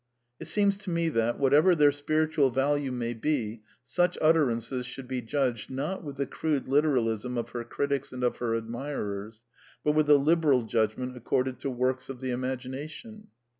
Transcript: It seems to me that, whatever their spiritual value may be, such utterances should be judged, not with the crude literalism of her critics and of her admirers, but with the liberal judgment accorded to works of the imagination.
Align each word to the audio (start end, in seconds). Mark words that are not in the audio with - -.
It 0.39 0.45
seems 0.47 0.79
to 0.79 0.89
me 0.89 1.09
that, 1.09 1.37
whatever 1.37 1.75
their 1.75 1.91
spiritual 1.91 2.49
value 2.49 2.91
may 2.91 3.13
be, 3.13 3.61
such 3.83 4.17
utterances 4.19 4.87
should 4.87 5.07
be 5.07 5.21
judged, 5.21 5.69
not 5.69 6.03
with 6.03 6.15
the 6.17 6.25
crude 6.25 6.67
literalism 6.67 7.37
of 7.37 7.49
her 7.49 7.63
critics 7.63 8.11
and 8.11 8.23
of 8.23 8.37
her 8.37 8.55
admirers, 8.55 9.45
but 9.83 9.91
with 9.91 10.07
the 10.07 10.17
liberal 10.17 10.63
judgment 10.63 11.15
accorded 11.15 11.59
to 11.59 11.69
works 11.69 12.09
of 12.09 12.19
the 12.19 12.31
imagination. 12.31 13.27